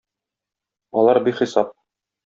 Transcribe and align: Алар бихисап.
Алар 1.03 1.23
бихисап. 1.31 1.75